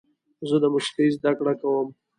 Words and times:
زه 0.49 0.55
د 0.63 0.65
موسیقۍ 0.73 1.07
زده 1.15 1.31
کړه 1.39 1.53
کوم. 1.61 1.87